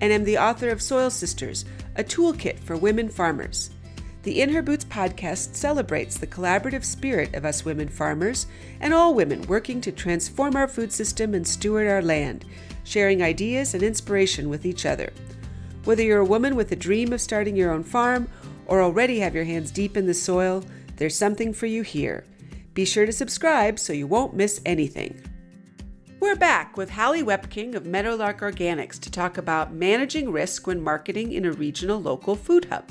and 0.00 0.12
am 0.12 0.24
the 0.24 0.38
author 0.38 0.70
of 0.70 0.82
Soil 0.82 1.10
Sisters, 1.10 1.64
a 1.96 2.04
toolkit 2.04 2.58
for 2.60 2.76
women 2.76 3.08
farmers. 3.08 3.70
The 4.22 4.40
In 4.40 4.50
Her 4.50 4.62
Boots 4.62 4.84
podcast 4.84 5.54
celebrates 5.54 6.18
the 6.18 6.26
collaborative 6.26 6.84
spirit 6.84 7.34
of 7.34 7.44
us 7.44 7.64
women 7.64 7.88
farmers 7.88 8.46
and 8.80 8.92
all 8.92 9.14
women 9.14 9.42
working 9.42 9.80
to 9.80 9.92
transform 9.92 10.56
our 10.56 10.68
food 10.68 10.92
system 10.92 11.34
and 11.34 11.46
steward 11.46 11.88
our 11.88 12.02
land, 12.02 12.44
sharing 12.84 13.22
ideas 13.22 13.74
and 13.74 13.82
inspiration 13.82 14.48
with 14.48 14.66
each 14.66 14.84
other. 14.84 15.12
Whether 15.84 16.02
you're 16.02 16.18
a 16.18 16.24
woman 16.24 16.56
with 16.56 16.72
a 16.72 16.76
dream 16.76 17.12
of 17.12 17.20
starting 17.20 17.56
your 17.56 17.72
own 17.72 17.84
farm 17.84 18.28
or 18.66 18.82
already 18.82 19.20
have 19.20 19.34
your 19.34 19.44
hands 19.44 19.70
deep 19.70 19.96
in 19.96 20.06
the 20.06 20.14
soil, 20.14 20.64
there's 20.96 21.16
something 21.16 21.52
for 21.52 21.66
you 21.66 21.82
here. 21.82 22.24
Be 22.74 22.84
sure 22.84 23.06
to 23.06 23.12
subscribe 23.12 23.78
so 23.78 23.92
you 23.92 24.06
won't 24.06 24.34
miss 24.34 24.60
anything. 24.66 25.20
We're 26.20 26.34
back 26.34 26.76
with 26.76 26.90
Halee 26.90 27.22
Wepking 27.22 27.76
of 27.76 27.86
Meadowlark 27.86 28.40
Organics 28.40 28.98
to 28.98 29.10
talk 29.10 29.38
about 29.38 29.72
managing 29.72 30.32
risk 30.32 30.66
when 30.66 30.82
marketing 30.82 31.30
in 31.30 31.44
a 31.44 31.52
regional 31.52 32.02
local 32.02 32.34
food 32.34 32.64
hub. 32.64 32.90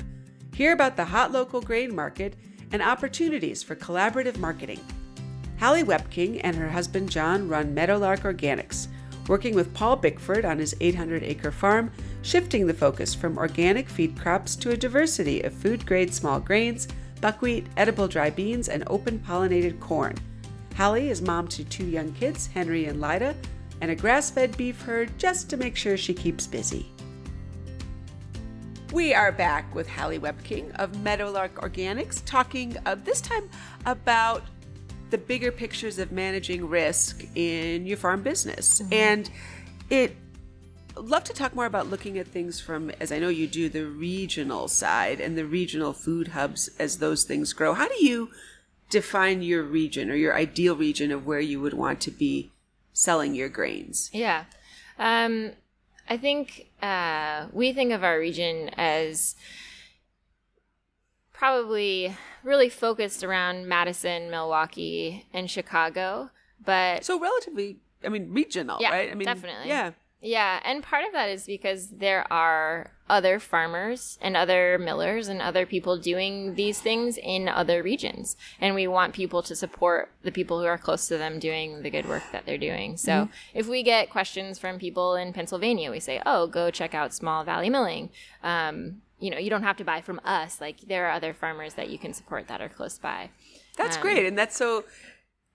Hear 0.54 0.72
about 0.72 0.96
the 0.96 1.04
hot 1.04 1.30
local 1.30 1.60
grain 1.60 1.94
market 1.94 2.36
and 2.72 2.80
opportunities 2.80 3.62
for 3.62 3.76
collaborative 3.76 4.38
marketing. 4.38 4.80
Halee 5.60 5.84
Wepking 5.84 6.40
and 6.42 6.56
her 6.56 6.70
husband 6.70 7.10
John 7.10 7.46
run 7.50 7.74
Meadowlark 7.74 8.20
Organics, 8.20 8.88
working 9.28 9.54
with 9.54 9.74
Paul 9.74 9.96
Bickford 9.96 10.46
on 10.46 10.58
his 10.58 10.74
800 10.80 11.22
acre 11.22 11.52
farm, 11.52 11.92
shifting 12.22 12.66
the 12.66 12.72
focus 12.72 13.14
from 13.14 13.36
organic 13.36 13.90
feed 13.90 14.18
crops 14.18 14.56
to 14.56 14.70
a 14.70 14.76
diversity 14.76 15.42
of 15.42 15.52
food 15.52 15.84
grade 15.84 16.14
small 16.14 16.40
grains, 16.40 16.88
buckwheat, 17.20 17.66
edible 17.76 18.08
dry 18.08 18.30
beans, 18.30 18.70
and 18.70 18.84
open 18.86 19.18
pollinated 19.18 19.78
corn. 19.80 20.16
Halee 20.78 21.10
is 21.10 21.20
mom 21.20 21.48
to 21.48 21.64
two 21.64 21.86
young 21.86 22.12
kids, 22.12 22.46
Henry 22.46 22.84
and 22.84 23.00
Lida, 23.00 23.34
and 23.80 23.90
a 23.90 23.96
grass 23.96 24.30
fed 24.30 24.56
beef 24.56 24.80
herd 24.80 25.10
just 25.18 25.50
to 25.50 25.56
make 25.56 25.74
sure 25.74 25.96
she 25.96 26.14
keeps 26.14 26.46
busy. 26.46 26.86
We 28.92 29.12
are 29.12 29.32
back 29.32 29.74
with 29.74 29.88
Halee 29.88 30.20
Wepking 30.20 30.72
of 30.76 31.02
Meadowlark 31.02 31.56
Organics, 31.56 32.22
talking 32.24 32.76
uh, 32.86 32.94
this 32.94 33.20
time 33.20 33.50
about 33.86 34.44
the 35.10 35.18
bigger 35.18 35.50
pictures 35.50 35.98
of 35.98 36.12
managing 36.12 36.68
risk 36.68 37.26
in 37.34 37.84
your 37.84 37.96
farm 37.96 38.22
business. 38.22 38.80
Mm-hmm. 38.80 38.92
And 38.92 39.30
it 39.90 40.14
love 40.94 41.24
to 41.24 41.32
talk 41.32 41.56
more 41.56 41.66
about 41.66 41.90
looking 41.90 42.18
at 42.18 42.28
things 42.28 42.60
from 42.60 42.90
as 43.00 43.10
I 43.10 43.18
know 43.18 43.28
you 43.30 43.48
do 43.48 43.68
the 43.68 43.84
regional 43.84 44.68
side 44.68 45.20
and 45.20 45.36
the 45.36 45.44
regional 45.44 45.92
food 45.92 46.28
hubs 46.28 46.68
as 46.78 46.98
those 46.98 47.24
things 47.24 47.52
grow. 47.52 47.74
How 47.74 47.88
do 47.88 48.04
you 48.04 48.30
define 48.88 49.42
your 49.42 49.62
region 49.62 50.10
or 50.10 50.14
your 50.14 50.34
ideal 50.34 50.76
region 50.76 51.12
of 51.12 51.26
where 51.26 51.40
you 51.40 51.60
would 51.60 51.74
want 51.74 52.00
to 52.02 52.10
be 52.10 52.50
selling 52.92 53.34
your 53.34 53.48
grains? 53.48 54.10
Yeah. 54.12 54.44
Um, 54.98 55.52
I 56.08 56.16
think 56.16 56.68
uh, 56.82 57.46
we 57.52 57.72
think 57.72 57.92
of 57.92 58.02
our 58.02 58.18
region 58.18 58.70
as 58.76 59.36
probably 61.32 62.16
really 62.42 62.68
focused 62.68 63.22
around 63.22 63.68
Madison, 63.68 64.30
Milwaukee, 64.30 65.26
and 65.32 65.50
Chicago. 65.50 66.30
But 66.64 67.04
so 67.04 67.20
relatively, 67.20 67.78
I 68.04 68.08
mean, 68.08 68.32
regional, 68.32 68.78
yeah, 68.80 68.90
right? 68.90 69.10
I 69.10 69.14
mean, 69.14 69.26
definitely. 69.26 69.68
Yeah. 69.68 69.92
Yeah, 70.20 70.58
and 70.64 70.82
part 70.82 71.04
of 71.04 71.12
that 71.12 71.28
is 71.28 71.46
because 71.46 71.90
there 71.90 72.30
are 72.32 72.90
other 73.08 73.38
farmers 73.38 74.18
and 74.20 74.36
other 74.36 74.78
millers 74.78 75.28
and 75.28 75.40
other 75.40 75.66
people 75.66 75.98
doing 75.98 76.54
these 76.54 76.80
things 76.80 77.18
in 77.18 77.48
other 77.48 77.82
regions. 77.82 78.36
And 78.60 78.74
we 78.74 78.86
want 78.86 79.14
people 79.14 79.42
to 79.42 79.56
support 79.56 80.10
the 80.22 80.32
people 80.32 80.60
who 80.60 80.66
are 80.66 80.78
close 80.78 81.08
to 81.08 81.18
them 81.18 81.38
doing 81.38 81.82
the 81.82 81.90
good 81.90 82.08
work 82.08 82.22
that 82.32 82.46
they're 82.46 82.58
doing. 82.58 82.96
So 82.96 83.12
mm-hmm. 83.12 83.58
if 83.58 83.66
we 83.68 83.82
get 83.82 84.10
questions 84.10 84.58
from 84.58 84.78
people 84.78 85.14
in 85.14 85.32
Pennsylvania, 85.32 85.90
we 85.90 86.00
say, 86.00 86.22
oh, 86.26 86.46
go 86.46 86.70
check 86.70 86.94
out 86.94 87.14
Small 87.14 87.44
Valley 87.44 87.70
Milling. 87.70 88.10
Um, 88.42 89.02
you 89.20 89.30
know, 89.30 89.38
you 89.38 89.50
don't 89.50 89.64
have 89.64 89.76
to 89.78 89.84
buy 89.84 90.00
from 90.00 90.20
us. 90.24 90.60
Like 90.60 90.82
there 90.82 91.06
are 91.06 91.12
other 91.12 91.32
farmers 91.32 91.74
that 91.74 91.90
you 91.90 91.98
can 91.98 92.12
support 92.12 92.48
that 92.48 92.60
are 92.60 92.68
close 92.68 92.98
by. 92.98 93.30
That's 93.76 93.96
um, 93.96 94.02
great. 94.02 94.26
And 94.26 94.38
that's 94.38 94.56
so 94.56 94.84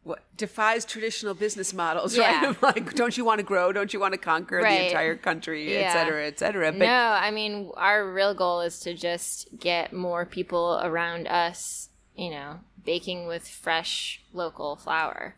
what 0.04 0.24
defies 0.36 0.86
traditional 0.86 1.34
business 1.34 1.74
models, 1.74 2.16
yeah. 2.18 2.46
right? 2.46 2.62
like, 2.62 2.94
don't 2.94 3.18
you 3.18 3.26
want 3.26 3.40
to 3.40 3.44
grow? 3.44 3.72
Don't 3.72 3.94
you 3.94 4.00
want 4.00 4.14
to 4.14 4.18
conquer 4.18 4.58
right. 4.58 4.78
the 4.78 4.86
entire 4.88 5.16
country, 5.16 5.74
yeah. 5.74 5.80
et 5.80 5.94
cetera, 5.94 6.28
et 6.28 6.40
cetera? 6.40 6.72
But, 6.72 6.80
no, 6.80 7.18
I 7.20 7.32
mean, 7.32 7.72
our 7.76 8.12
real 8.12 8.34
goal 8.34 8.62
is 8.62 8.80
to 8.82 8.94
just 8.94 9.48
get 9.58 9.94
more 9.94 10.26
people 10.26 10.80
around 10.84 11.28
us, 11.28 11.90
you 12.16 12.30
know, 12.30 12.60
baking 12.84 13.28
with 13.28 13.48
fresh 13.48 14.22
local 14.34 14.76
flour. 14.76 15.36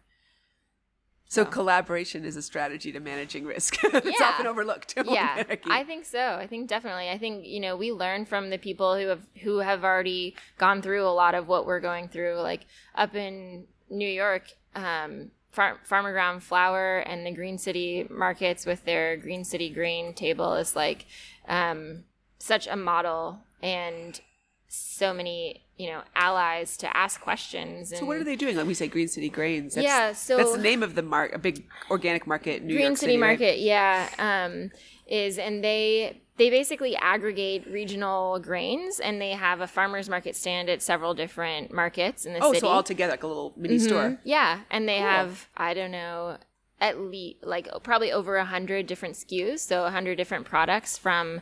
So, 1.28 1.44
so. 1.44 1.50
collaboration 1.50 2.24
is 2.24 2.36
a 2.36 2.42
strategy 2.42 2.92
to 2.92 3.00
managing 3.00 3.46
risk. 3.46 3.78
it's 3.84 4.20
yeah. 4.20 4.28
often 4.28 4.48
overlooked. 4.48 4.94
Yeah, 5.06 5.44
I 5.66 5.84
think 5.84 6.06
so. 6.06 6.36
I 6.36 6.48
think 6.48 6.68
definitely. 6.68 7.10
I 7.10 7.18
think 7.18 7.46
you 7.46 7.60
know 7.60 7.76
we 7.76 7.92
learn 7.92 8.26
from 8.26 8.50
the 8.50 8.58
people 8.58 8.98
who 8.98 9.08
have 9.08 9.22
who 9.42 9.60
have 9.60 9.84
already 9.84 10.36
gone 10.58 10.82
through 10.82 11.06
a 11.06 11.10
lot 11.10 11.36
of 11.36 11.48
what 11.48 11.66
we're 11.66 11.80
going 11.80 12.10
through. 12.10 12.36
Like 12.42 12.66
up 12.96 13.16
in 13.16 13.66
New 13.90 14.08
York, 14.08 14.54
um, 14.76 15.32
Far- 15.52 15.80
Farmer 15.84 16.12
Ground 16.12 16.44
Flour 16.44 17.00
and 17.00 17.26
the 17.26 17.32
Green 17.32 17.58
City 17.58 18.08
markets 18.10 18.66
with 18.66 18.84
their 18.86 19.18
Green 19.18 19.44
City 19.44 19.70
Grain 19.70 20.14
table 20.14 20.54
is 20.56 20.76
like 20.76 21.06
um, 21.48 22.04
such 22.40 22.68
a 22.68 22.76
model 22.76 23.40
and 23.62 24.20
so 24.68 25.14
many 25.14 25.66
you 25.78 25.90
know 25.90 26.02
allies 26.16 26.78
to 26.78 26.98
ask 26.98 27.22
questions. 27.22 27.92
And, 27.92 28.00
so 28.00 28.06
what 28.06 28.18
are 28.18 28.24
they 28.24 28.36
doing? 28.36 28.56
Like 28.56 28.68
we 28.68 28.74
say, 28.74 28.88
Green 28.88 29.08
City 29.08 29.30
Grains. 29.30 29.76
That's, 29.76 29.86
yeah, 29.86 30.14
so 30.14 30.38
that's 30.38 30.54
the 30.54 30.62
name 30.62 30.84
of 30.84 30.96
the 30.96 31.02
mark, 31.02 31.34
a 31.34 31.40
big 31.40 31.66
organic 31.90 32.28
market, 32.28 32.64
New 32.64 32.76
Green 32.76 32.88
York 32.88 32.98
City, 32.98 33.14
City 33.14 33.18
Market. 33.18 33.46
Right? 33.46 33.60
Yeah, 33.60 34.10
um, 34.20 34.72
is 35.08 35.38
and 35.38 35.64
they 35.64 36.22
they 36.38 36.50
basically 36.50 36.96
aggregate 36.98 37.66
regional 37.68 38.40
grains 38.40 39.00
and 39.00 39.22
they 39.22 39.32
have 39.32 39.62
a 39.62 39.68
farmers 39.68 40.10
market 40.10 40.36
stand 40.36 40.70
at 40.70 40.82
several 40.82 41.14
different 41.14 41.72
markets 41.72 42.26
in 42.26 42.34
the 42.34 42.40
oh, 42.40 42.52
city. 42.52 42.66
Oh, 42.66 42.68
so 42.68 42.74
all 42.74 42.84
together 42.84 43.12
like 43.12 43.24
a 43.24 43.28
little 43.28 43.54
mini 43.56 43.76
mm-hmm. 43.76 43.86
store. 43.86 44.20
Yeah, 44.24 44.62
and 44.70 44.88
they 44.88 44.98
cool. 44.98 45.08
have 45.08 45.50
I 45.56 45.74
don't 45.74 45.92
know 45.92 46.38
at 46.82 47.00
least 47.00 47.38
like 47.44 47.70
probably 47.84 48.12
over 48.12 48.36
a 48.38 48.46
hundred 48.46 48.88
different 48.88 49.16
SKUs, 49.16 49.60
so 49.60 49.86
a 49.86 49.92
hundred 49.92 50.16
different 50.16 50.46
products 50.46 50.98
from 50.98 51.42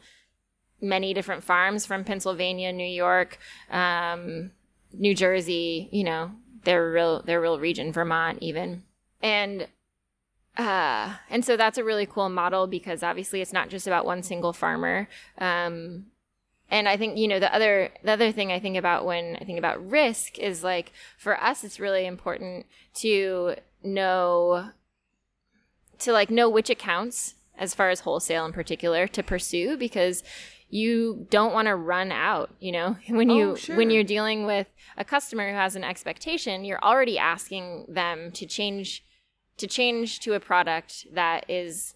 many 0.79 1.13
different 1.13 1.44
farms 1.44 1.85
from 1.85 2.03
Pennsylvania, 2.03 2.72
New 2.72 2.85
York, 2.85 3.40
um, 3.72 4.52
New 4.91 5.16
Jersey. 5.16 5.90
You 5.91 6.03
know, 6.03 6.31
their 6.66 6.91
real 6.91 7.23
their 7.23 7.41
real 7.41 7.59
region, 7.59 7.91
Vermont, 7.91 8.40
even, 8.41 8.84
and 9.22 9.68
uh, 10.58 11.16
and 11.30 11.44
so 11.44 11.58
that's 11.58 11.78
a 11.78 11.84
really 11.84 12.06
cool 12.06 12.30
model 12.30 12.68
because 12.68 13.02
obviously 13.02 13.41
it's 13.41 13.53
not 13.53 13.69
just 13.69 13.88
about 13.88 14.06
one 14.06 14.22
single 14.22 14.53
farmer. 14.53 15.08
Um, 15.40 16.06
and 16.69 16.88
I 16.88 16.97
think 16.97 17.18
you 17.18 17.28
know 17.28 17.40
the 17.40 17.53
other 17.53 17.90
the 18.03 18.12
other 18.12 18.31
thing 18.31 18.52
I 18.52 18.59
think 18.59 18.78
about 18.78 19.06
when 19.06 19.38
I 19.40 19.46
think 19.46 19.59
about 19.59 19.90
risk 19.90 20.38
is 20.40 20.64
like 20.64 20.91
for 21.18 21.41
us 21.41 21.64
it's 21.64 21.80
really 21.80 22.06
important 22.06 22.66
to 22.96 23.56
know 23.84 24.69
to 26.00 26.12
like 26.12 26.30
know 26.30 26.50
which 26.50 26.70
accounts 26.70 27.35
as 27.58 27.75
far 27.75 27.90
as 27.90 28.02
wholesale 28.02 28.46
in 28.46 28.53
particular 28.53 29.08
to 29.08 29.22
pursue 29.22 29.78
because 29.78 30.23
you 30.70 31.28
don't 31.29 31.53
want 31.53 31.67
to 31.67 31.76
run 31.76 32.11
out 32.11 32.50
you 32.59 32.72
know 32.72 32.97
when 33.09 33.29
you 33.29 33.52
oh, 33.52 33.55
sure. 33.55 33.76
when 33.76 33.91
you're 33.91 34.03
dealing 34.03 34.46
with 34.46 34.67
a 34.97 35.05
customer 35.05 35.50
who 35.50 35.55
has 35.55 35.76
an 35.76 35.84
expectation 35.84 36.66
you're 36.66 36.84
already 36.84 37.20
asking 37.20 37.85
them 37.88 38.32
to 38.32 38.46
change 38.46 39.03
to 39.58 39.67
change 39.67 40.20
to 40.22 40.34
a 40.34 40.40
product 40.40 41.08
that 41.14 41.46
is 41.50 41.96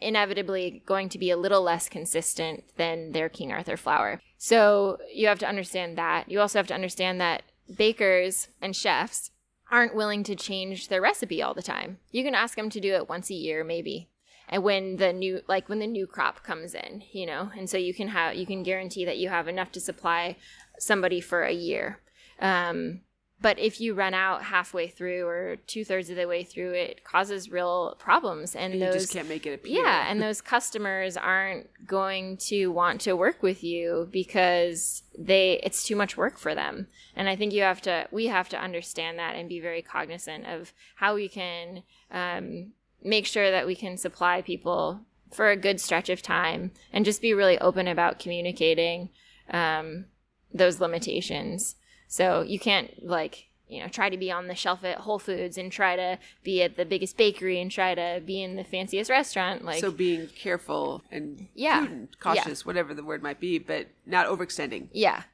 inevitably 0.00 0.82
going 0.86 1.08
to 1.08 1.18
be 1.18 1.30
a 1.30 1.36
little 1.36 1.62
less 1.62 1.88
consistent 1.88 2.64
than 2.76 3.12
their 3.12 3.28
King 3.28 3.52
Arthur 3.52 3.76
flour. 3.76 4.20
So 4.36 4.98
you 5.12 5.26
have 5.26 5.38
to 5.40 5.48
understand 5.48 5.98
that. 5.98 6.30
You 6.30 6.40
also 6.40 6.58
have 6.58 6.68
to 6.68 6.74
understand 6.74 7.20
that 7.20 7.42
bakers 7.76 8.48
and 8.60 8.74
chefs 8.74 9.30
aren't 9.70 9.94
willing 9.94 10.22
to 10.24 10.36
change 10.36 10.88
their 10.88 11.00
recipe 11.00 11.42
all 11.42 11.54
the 11.54 11.62
time. 11.62 11.98
You 12.10 12.24
can 12.24 12.34
ask 12.34 12.56
them 12.56 12.70
to 12.70 12.80
do 12.80 12.94
it 12.94 13.08
once 13.08 13.30
a 13.30 13.34
year, 13.34 13.64
maybe. 13.64 14.08
And 14.48 14.62
when 14.62 14.96
the 14.96 15.12
new 15.12 15.42
like 15.46 15.68
when 15.68 15.78
the 15.78 15.86
new 15.86 16.06
crop 16.06 16.42
comes 16.42 16.74
in, 16.74 17.02
you 17.12 17.26
know, 17.26 17.50
and 17.56 17.68
so 17.68 17.76
you 17.76 17.92
can 17.92 18.08
have 18.08 18.34
you 18.34 18.46
can 18.46 18.62
guarantee 18.62 19.04
that 19.04 19.18
you 19.18 19.28
have 19.28 19.46
enough 19.46 19.70
to 19.72 19.80
supply 19.80 20.36
somebody 20.78 21.20
for 21.20 21.42
a 21.42 21.52
year. 21.52 22.00
Um, 22.40 23.02
but 23.40 23.58
if 23.58 23.80
you 23.80 23.94
run 23.94 24.14
out 24.14 24.42
halfway 24.42 24.88
through 24.88 25.26
or 25.26 25.56
two 25.66 25.84
thirds 25.84 26.10
of 26.10 26.16
the 26.16 26.26
way 26.26 26.42
through, 26.42 26.72
it 26.72 27.04
causes 27.04 27.50
real 27.50 27.94
problems. 27.98 28.56
And, 28.56 28.72
And 28.74 28.82
those 28.82 28.94
you 28.94 29.00
just 29.00 29.12
can't 29.12 29.28
make 29.28 29.46
it 29.46 29.54
appear. 29.54 29.82
yeah, 29.82 30.10
and 30.10 30.20
those 30.20 30.40
customers 30.40 31.16
aren't 31.16 31.68
going 31.86 32.38
to 32.48 32.66
want 32.68 33.00
to 33.02 33.12
work 33.14 33.42
with 33.42 33.62
you 33.62 34.08
because 34.10 35.04
they 35.16 35.60
it's 35.62 35.84
too 35.84 35.94
much 35.94 36.16
work 36.16 36.36
for 36.36 36.54
them. 36.54 36.88
And 37.14 37.28
I 37.28 37.36
think 37.36 37.52
you 37.52 37.62
have 37.62 37.80
to 37.82 38.08
we 38.10 38.26
have 38.26 38.48
to 38.48 38.58
understand 38.58 39.18
that 39.18 39.36
and 39.36 39.48
be 39.48 39.60
very 39.60 39.82
cognizant 39.82 40.46
of 40.46 40.72
how 40.96 41.14
we 41.14 41.28
can 41.28 41.84
um, 42.10 42.72
make 43.02 43.26
sure 43.26 43.50
that 43.52 43.66
we 43.66 43.76
can 43.76 43.96
supply 43.96 44.42
people 44.42 45.02
for 45.30 45.50
a 45.50 45.56
good 45.56 45.80
stretch 45.80 46.08
of 46.08 46.22
time 46.22 46.72
and 46.92 47.04
just 47.04 47.22
be 47.22 47.34
really 47.34 47.58
open 47.58 47.86
about 47.86 48.18
communicating 48.18 49.10
um, 49.50 50.06
those 50.52 50.80
limitations. 50.80 51.76
So 52.08 52.42
you 52.42 52.58
can't 52.58 53.06
like 53.06 53.44
you 53.68 53.80
know 53.82 53.88
try 53.88 54.08
to 54.08 54.16
be 54.16 54.32
on 54.32 54.46
the 54.48 54.54
shelf 54.54 54.82
at 54.82 54.98
Whole 55.00 55.18
Foods 55.18 55.58
and 55.58 55.70
try 55.70 55.94
to 55.94 56.18
be 56.42 56.62
at 56.62 56.76
the 56.76 56.84
biggest 56.86 57.16
bakery 57.18 57.60
and 57.60 57.70
try 57.70 57.94
to 57.94 58.22
be 58.24 58.42
in 58.42 58.56
the 58.56 58.64
fanciest 58.64 59.10
restaurant. 59.10 59.64
Like 59.64 59.80
so 59.80 59.90
being 59.90 60.26
careful 60.28 61.04
and 61.10 61.48
Yeah. 61.54 61.80
prudent, 61.80 62.18
cautious, 62.18 62.64
whatever 62.64 62.94
the 62.94 63.04
word 63.04 63.22
might 63.22 63.38
be, 63.40 63.58
but 63.58 63.88
not 64.06 64.26
overextending. 64.26 64.88
yeah, 64.92 65.24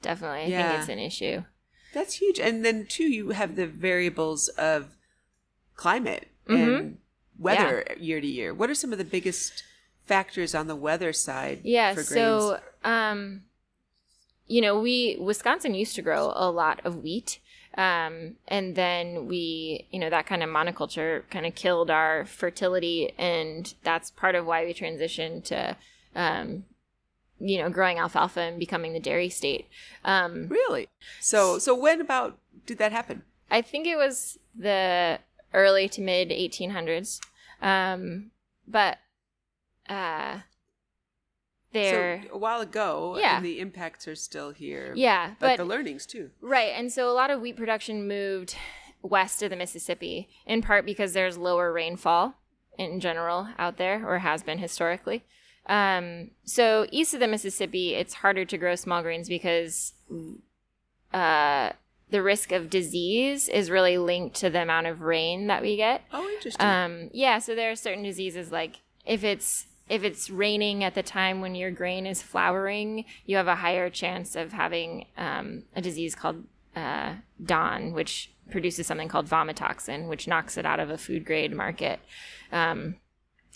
definitely. 0.00 0.40
I 0.44 0.46
Yeah. 0.46 0.68
think 0.70 0.80
it's 0.80 0.88
an 0.88 0.98
issue. 0.98 1.44
That's 1.92 2.14
huge. 2.14 2.40
And 2.40 2.64
then 2.64 2.86
too, 2.86 3.04
you 3.04 3.30
have 3.30 3.54
the 3.56 3.66
variables 3.66 4.48
of 4.48 4.96
climate 5.76 6.28
Mm-hmm. 6.48 6.74
and 6.74 6.98
weather 7.38 7.86
year 8.00 8.20
to 8.20 8.26
year. 8.26 8.52
What 8.52 8.68
are 8.68 8.74
some 8.74 8.90
of 8.92 8.98
the 8.98 9.04
biggest 9.04 9.62
factors 10.06 10.54
on 10.56 10.66
the 10.66 10.74
weather 10.74 11.12
side? 11.12 11.60
Yeah. 11.62 11.90
for 11.90 12.02
grains? 12.02 12.08
So, 12.10 12.60
um, 12.82 13.42
you 14.46 14.60
know, 14.60 14.78
we 14.78 15.16
Wisconsin 15.20 15.74
used 15.74 15.94
to 15.96 16.02
grow 16.02 16.32
a 16.34 16.50
lot 16.50 16.80
of 16.84 17.02
wheat. 17.02 17.38
Um, 17.78 18.36
and 18.48 18.76
then 18.76 19.26
we, 19.26 19.86
you 19.90 19.98
know, 19.98 20.10
that 20.10 20.26
kind 20.26 20.42
of 20.42 20.50
monoculture 20.50 21.22
kind 21.30 21.46
of 21.46 21.54
killed 21.54 21.90
our 21.90 22.26
fertility, 22.26 23.14
and 23.16 23.72
that's 23.82 24.10
part 24.10 24.34
of 24.34 24.44
why 24.44 24.66
we 24.66 24.74
transitioned 24.74 25.44
to, 25.44 25.76
um, 26.14 26.64
you 27.40 27.56
know, 27.58 27.70
growing 27.70 27.98
alfalfa 27.98 28.40
and 28.40 28.58
becoming 28.58 28.92
the 28.92 29.00
dairy 29.00 29.30
state. 29.30 29.68
Um, 30.04 30.48
really, 30.48 30.88
so 31.18 31.58
so 31.58 31.74
when 31.74 32.02
about 32.02 32.38
did 32.66 32.76
that 32.76 32.92
happen? 32.92 33.22
I 33.50 33.62
think 33.62 33.86
it 33.86 33.96
was 33.96 34.38
the 34.54 35.18
early 35.54 35.88
to 35.88 36.00
mid 36.02 36.28
1800s. 36.28 37.20
Um, 37.60 38.32
but 38.66 38.98
uh, 39.88 40.40
there, 41.72 42.22
So 42.28 42.34
a 42.34 42.38
while 42.38 42.60
ago, 42.60 43.16
Yeah. 43.18 43.36
and 43.36 43.44
the 43.44 43.60
impacts 43.60 44.06
are 44.08 44.14
still 44.14 44.50
here. 44.50 44.92
yeah, 44.96 45.34
but, 45.40 45.48
but 45.48 45.56
the 45.58 45.64
learnings 45.64 46.06
too. 46.06 46.30
right, 46.40 46.72
and 46.76 46.92
so 46.92 47.10
a 47.10 47.14
lot 47.14 47.30
of 47.30 47.40
wheat 47.40 47.56
production 47.56 48.06
moved 48.06 48.56
west 49.02 49.42
of 49.42 49.50
the 49.50 49.56
Mississippi, 49.56 50.28
in 50.46 50.62
part 50.62 50.86
because 50.86 51.12
there's 51.12 51.36
lower 51.36 51.72
rainfall 51.72 52.34
in 52.78 53.00
general 53.00 53.48
out 53.58 53.76
there, 53.76 54.06
or 54.08 54.18
has 54.20 54.42
been 54.42 54.58
historically. 54.58 55.24
Um, 55.66 56.30
so 56.44 56.86
east 56.90 57.14
of 57.14 57.20
the 57.20 57.28
Mississippi, 57.28 57.94
it's 57.94 58.14
harder 58.14 58.44
to 58.44 58.58
grow 58.58 58.74
small 58.74 59.02
grains 59.02 59.28
because 59.28 59.92
uh, 61.12 61.70
the 62.10 62.22
risk 62.22 62.52
of 62.52 62.70
disease 62.70 63.48
is 63.48 63.70
really 63.70 63.98
linked 63.98 64.36
to 64.36 64.50
the 64.50 64.62
amount 64.62 64.86
of 64.86 65.00
rain 65.02 65.46
that 65.48 65.62
we 65.62 65.76
get. 65.76 66.02
Oh, 66.12 66.28
interesting. 66.28 66.66
Um, 66.66 67.10
yeah, 67.12 67.38
so 67.38 67.54
there 67.54 67.70
are 67.70 67.76
certain 67.76 68.02
diseases 68.02 68.50
like 68.52 68.80
if 69.06 69.24
it's 69.24 69.66
if 69.92 70.02
it's 70.04 70.30
raining 70.30 70.82
at 70.82 70.94
the 70.94 71.02
time 71.02 71.42
when 71.42 71.54
your 71.54 71.70
grain 71.70 72.06
is 72.06 72.22
flowering, 72.22 73.04
you 73.26 73.36
have 73.36 73.46
a 73.46 73.56
higher 73.56 73.90
chance 73.90 74.34
of 74.34 74.50
having 74.50 75.04
um, 75.18 75.64
a 75.76 75.82
disease 75.82 76.14
called 76.14 76.44
uh, 76.74 77.16
DON, 77.44 77.92
which 77.92 78.32
produces 78.50 78.86
something 78.86 79.06
called 79.06 79.28
vomitoxin, 79.28 80.08
which 80.08 80.26
knocks 80.26 80.56
it 80.56 80.64
out 80.64 80.80
of 80.80 80.88
a 80.88 80.96
food 80.96 81.26
grade 81.26 81.52
market. 81.52 82.00
Um, 82.50 82.96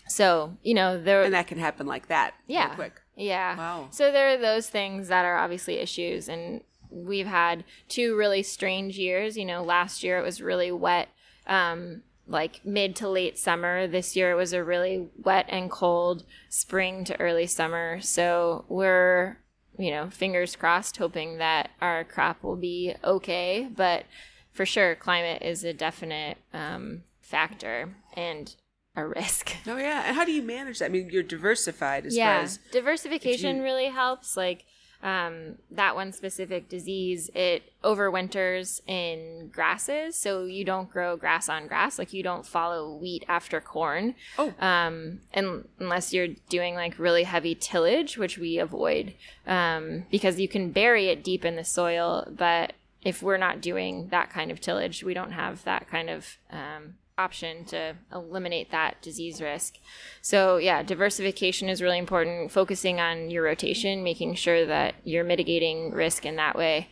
so 0.08 0.58
you 0.62 0.74
know 0.74 1.00
there, 1.02 1.22
and 1.22 1.32
that 1.32 1.46
can 1.46 1.58
happen 1.58 1.86
like 1.86 2.08
that. 2.08 2.34
yeah, 2.46 2.74
quick. 2.74 3.00
yeah. 3.16 3.56
Wow. 3.56 3.88
So 3.90 4.12
there 4.12 4.28
are 4.28 4.36
those 4.36 4.68
things 4.68 5.08
that 5.08 5.24
are 5.24 5.38
obviously 5.38 5.78
issues, 5.78 6.28
and 6.28 6.60
we've 6.90 7.26
had 7.26 7.64
two 7.88 8.14
really 8.14 8.42
strange 8.42 8.98
years. 8.98 9.38
You 9.38 9.46
know, 9.46 9.62
last 9.62 10.02
year 10.02 10.18
it 10.18 10.22
was 10.22 10.42
really 10.42 10.70
wet, 10.70 11.08
um, 11.46 12.02
like 12.26 12.64
mid 12.64 12.96
to 12.96 13.08
late 13.08 13.38
summer. 13.38 13.86
This 13.86 14.16
year 14.16 14.30
it 14.30 14.36
was 14.36 14.52
a 14.52 14.64
really 14.64 15.08
wet 15.16 15.46
and 15.48 15.70
cold 15.70 16.24
spring 16.48 17.04
to 17.04 17.20
early 17.20 17.46
summer. 17.46 18.00
So 18.00 18.64
we're, 18.68 19.38
you 19.78 19.90
know, 19.90 20.10
fingers 20.10 20.56
crossed, 20.56 20.96
hoping 20.96 21.38
that 21.38 21.70
our 21.80 22.04
crop 22.04 22.42
will 22.42 22.56
be 22.56 22.94
okay. 23.04 23.68
But 23.74 24.04
for 24.52 24.66
sure, 24.66 24.94
climate 24.94 25.42
is 25.42 25.64
a 25.64 25.72
definite 25.72 26.38
um, 26.52 27.02
factor 27.20 27.94
and 28.14 28.54
a 28.96 29.06
risk. 29.06 29.54
Oh 29.66 29.76
yeah. 29.76 30.04
And 30.06 30.16
how 30.16 30.24
do 30.24 30.32
you 30.32 30.42
manage 30.42 30.78
that? 30.78 30.86
I 30.86 30.88
mean, 30.88 31.10
you're 31.10 31.22
diversified 31.22 32.06
as 32.06 32.16
yeah 32.16 32.36
far 32.36 32.42
as 32.44 32.58
diversification 32.72 33.56
you- 33.58 33.62
really 33.62 33.86
helps 33.88 34.36
like 34.36 34.64
um, 35.02 35.56
that 35.70 35.94
one 35.94 36.12
specific 36.12 36.68
disease 36.68 37.30
it 37.34 37.72
overwinters 37.84 38.80
in 38.86 39.50
grasses 39.52 40.16
so 40.16 40.44
you 40.44 40.64
don't 40.64 40.90
grow 40.90 41.16
grass 41.16 41.48
on 41.48 41.66
grass 41.66 41.98
like 41.98 42.12
you 42.12 42.22
don't 42.22 42.46
follow 42.46 42.94
wheat 42.96 43.24
after 43.28 43.60
corn 43.60 44.14
Oh. 44.38 44.52
um, 44.58 45.20
and 45.32 45.68
unless 45.78 46.12
you're 46.12 46.28
doing 46.48 46.74
like 46.74 46.98
really 46.98 47.24
heavy 47.24 47.54
tillage 47.54 48.16
which 48.18 48.38
we 48.38 48.58
avoid 48.58 49.14
um, 49.46 50.04
because 50.10 50.40
you 50.40 50.48
can 50.48 50.70
bury 50.72 51.08
it 51.08 51.22
deep 51.24 51.44
in 51.44 51.56
the 51.56 51.64
soil 51.64 52.26
but 52.30 52.72
if 53.02 53.22
we're 53.22 53.36
not 53.36 53.60
doing 53.60 54.08
that 54.08 54.30
kind 54.30 54.50
of 54.50 54.60
tillage 54.60 55.04
we 55.04 55.14
don't 55.14 55.32
have 55.32 55.62
that 55.64 55.88
kind 55.88 56.10
of 56.10 56.38
um, 56.50 56.94
option 57.18 57.64
to 57.66 57.96
eliminate 58.12 58.70
that 58.70 59.00
disease 59.00 59.40
risk. 59.40 59.78
So, 60.20 60.58
yeah, 60.58 60.82
diversification 60.82 61.68
is 61.68 61.82
really 61.82 61.98
important, 61.98 62.52
focusing 62.52 63.00
on 63.00 63.30
your 63.30 63.44
rotation, 63.44 64.04
making 64.04 64.34
sure 64.34 64.66
that 64.66 64.96
you're 65.04 65.24
mitigating 65.24 65.92
risk 65.92 66.26
in 66.26 66.36
that 66.36 66.56
way. 66.56 66.88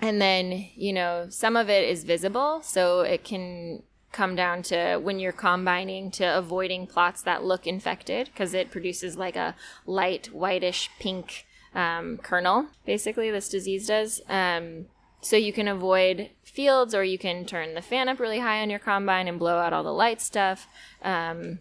And 0.00 0.20
then, 0.20 0.68
you 0.76 0.92
know, 0.92 1.26
some 1.28 1.56
of 1.56 1.68
it 1.68 1.88
is 1.88 2.04
visible, 2.04 2.62
so 2.62 3.00
it 3.00 3.24
can 3.24 3.82
come 4.12 4.36
down 4.36 4.62
to 4.62 4.96
when 4.96 5.18
you're 5.18 5.32
combining 5.32 6.10
to 6.10 6.24
avoiding 6.24 6.86
plots 6.86 7.22
that 7.22 7.44
look 7.44 7.66
infected 7.66 8.26
because 8.26 8.54
it 8.54 8.70
produces 8.70 9.16
like 9.16 9.36
a 9.36 9.54
light 9.86 10.28
whitish 10.32 10.88
pink 10.98 11.46
um, 11.74 12.18
kernel, 12.18 12.66
basically, 12.86 13.30
this 13.30 13.48
disease 13.48 13.86
does. 13.86 14.20
Um, 14.28 14.86
so 15.20 15.36
you 15.36 15.52
can 15.52 15.68
avoid 15.68 16.30
fields 16.42 16.94
or 16.94 17.04
you 17.04 17.18
can 17.18 17.44
turn 17.44 17.74
the 17.74 17.82
fan 17.82 18.08
up 18.08 18.20
really 18.20 18.40
high 18.40 18.60
on 18.60 18.70
your 18.70 18.78
combine 18.78 19.28
and 19.28 19.38
blow 19.38 19.58
out 19.58 19.72
all 19.72 19.82
the 19.82 19.92
light 19.92 20.20
stuff. 20.20 20.66
Um, 21.02 21.60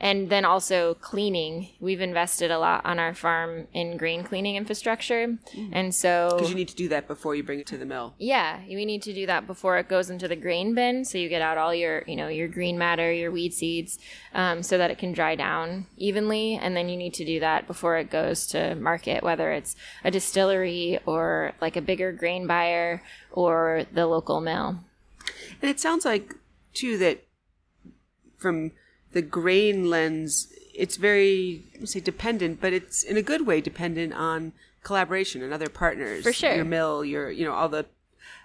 and 0.00 0.30
then 0.30 0.44
also 0.44 0.94
cleaning. 0.94 1.68
We've 1.80 2.00
invested 2.00 2.50
a 2.50 2.58
lot 2.58 2.84
on 2.84 2.98
our 2.98 3.14
farm 3.14 3.66
in 3.72 3.96
grain 3.96 4.24
cleaning 4.24 4.56
infrastructure. 4.56 5.38
And 5.72 5.94
so 5.94 6.30
because 6.32 6.50
you 6.50 6.56
need 6.56 6.68
to 6.68 6.76
do 6.76 6.88
that 6.88 7.08
before 7.08 7.34
you 7.34 7.42
bring 7.42 7.60
it 7.60 7.66
to 7.68 7.76
the 7.76 7.84
mill. 7.84 8.14
yeah, 8.18 8.60
we 8.66 8.84
need 8.84 9.02
to 9.02 9.12
do 9.12 9.26
that 9.26 9.46
before 9.46 9.78
it 9.78 9.88
goes 9.88 10.10
into 10.10 10.28
the 10.28 10.36
grain 10.36 10.74
bin, 10.74 11.04
so 11.04 11.18
you 11.18 11.28
get 11.28 11.42
out 11.42 11.58
all 11.58 11.74
your, 11.74 12.04
you 12.06 12.16
know, 12.16 12.28
your 12.28 12.48
green 12.48 12.78
matter, 12.78 13.12
your 13.12 13.30
weed 13.30 13.52
seeds, 13.52 13.98
um, 14.34 14.62
so 14.62 14.78
that 14.78 14.90
it 14.90 14.98
can 14.98 15.12
dry 15.12 15.34
down 15.34 15.86
evenly, 15.96 16.54
and 16.54 16.76
then 16.76 16.88
you 16.88 16.96
need 16.96 17.14
to 17.14 17.24
do 17.24 17.40
that 17.40 17.66
before 17.66 17.96
it 17.96 18.10
goes 18.10 18.46
to 18.46 18.74
market, 18.76 19.22
whether 19.22 19.52
it's 19.52 19.74
a 20.04 20.10
distillery 20.10 20.98
or 21.06 21.52
like 21.60 21.76
a 21.76 21.82
bigger 21.82 22.12
grain 22.12 22.46
buyer 22.46 23.02
or 23.32 23.84
the 23.92 24.06
local 24.06 24.40
mill. 24.40 24.78
And 25.60 25.70
it 25.70 25.80
sounds 25.80 26.04
like 26.04 26.34
too 26.72 26.96
that 26.98 27.24
from 28.36 28.72
the 29.12 29.22
grain 29.22 29.88
lens, 29.90 30.52
it's 30.74 30.96
very 30.96 31.64
say 31.84 32.00
dependent, 32.00 32.60
but 32.60 32.72
it's 32.72 33.02
in 33.02 33.16
a 33.16 33.22
good 33.22 33.46
way 33.46 33.60
dependent 33.60 34.12
on 34.14 34.52
collaboration 34.82 35.42
and 35.42 35.52
other 35.52 35.68
partners. 35.68 36.22
For 36.22 36.32
sure. 36.32 36.54
your 36.54 36.64
mill, 36.64 37.04
your 37.04 37.30
you 37.30 37.44
know 37.44 37.52
all 37.52 37.68
the, 37.68 37.86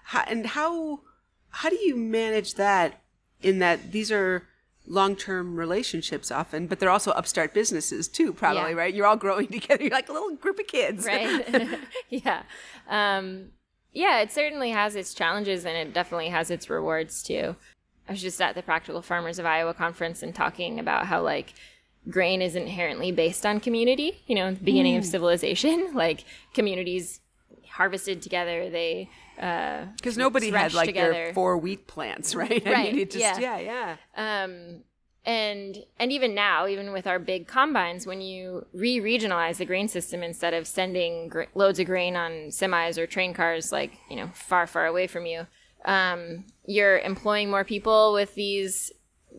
how, 0.05 0.23
and 0.27 0.45
how 0.47 1.01
how 1.49 1.69
do 1.69 1.75
you 1.77 1.95
manage 1.95 2.55
that? 2.55 2.99
In 3.41 3.59
that 3.59 3.91
these 3.91 4.09
are 4.11 4.47
long 4.87 5.15
term 5.15 5.55
relationships 5.57 6.31
often, 6.31 6.67
but 6.67 6.79
they're 6.79 6.89
also 6.89 7.11
upstart 7.11 7.53
businesses 7.53 8.07
too. 8.07 8.33
Probably 8.33 8.71
Yeah. 8.71 8.77
right. 8.77 8.93
You're 8.93 9.05
all 9.05 9.17
growing 9.17 9.47
together. 9.51 9.83
You're 9.83 9.91
like 9.91 10.09
a 10.09 10.13
little 10.13 10.35
group 10.35 10.59
of 10.59 10.67
kids, 10.67 11.05
right? 11.05 11.79
yeah. 12.09 12.43
Um, 12.89 13.49
yeah, 13.93 14.21
it 14.21 14.31
certainly 14.31 14.71
has 14.71 14.95
its 14.95 15.13
challenges 15.13 15.65
and 15.65 15.75
it 15.75 15.93
definitely 15.93 16.29
has 16.29 16.49
its 16.49 16.69
rewards 16.69 17.21
too. 17.21 17.55
I 18.07 18.11
was 18.13 18.21
just 18.21 18.41
at 18.41 18.55
the 18.55 18.61
Practical 18.61 19.01
Farmers 19.01 19.39
of 19.39 19.45
Iowa 19.45 19.73
conference 19.73 20.21
and 20.23 20.35
talking 20.35 20.79
about 20.79 21.05
how 21.07 21.21
like 21.21 21.53
grain 22.09 22.41
is 22.41 22.55
inherently 22.55 23.11
based 23.11 23.45
on 23.45 23.59
community, 23.59 24.21
you 24.27 24.35
know, 24.35 24.51
the 24.53 24.59
beginning 24.63 24.97
of 24.97 25.05
civilization, 25.05 25.91
like 25.93 26.25
communities 26.53 27.21
harvested 27.71 28.21
together, 28.21 28.69
they 28.69 29.09
uh 29.41 29.85
Because 29.97 30.17
nobody 30.17 30.49
had 30.51 30.73
like 30.73 30.87
together. 30.87 31.11
their 31.11 31.33
four 31.33 31.57
wheat 31.57 31.87
plants, 31.87 32.35
right? 32.43 32.61
I 32.67 32.71
Right, 32.71 32.91
mean, 32.93 33.01
it 33.01 33.11
just 33.11 33.39
yeah. 33.39 33.57
yeah, 33.59 33.95
yeah. 34.17 34.43
um 34.43 34.83
and 35.25 35.85
and 35.97 36.11
even 36.11 36.35
now 36.35 36.67
even 36.67 36.91
with 36.91 37.07
our 37.07 37.17
big 37.17 37.47
combines 37.47 38.05
when 38.05 38.19
you 38.19 38.65
re-regionalize 38.73 39.55
the 39.57 39.65
grain 39.65 39.87
system 39.87 40.21
instead 40.21 40.53
of 40.53 40.67
sending 40.67 41.29
gra- 41.29 41.47
loads 41.55 41.79
of 41.79 41.85
grain 41.85 42.17
on 42.17 42.31
semis 42.49 42.97
or 42.97 43.07
train 43.07 43.33
cars 43.33 43.71
like 43.71 43.93
you 44.09 44.17
know 44.17 44.29
far 44.33 44.67
far 44.67 44.85
away 44.85 45.07
from 45.07 45.25
you 45.25 45.47
um, 45.85 46.45
you're 46.65 46.99
employing 46.99 47.49
more 47.49 47.63
people 47.63 48.13
with 48.13 48.33
these 48.35 48.91